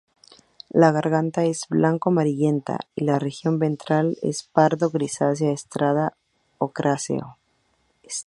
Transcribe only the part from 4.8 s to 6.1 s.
grisácea estriada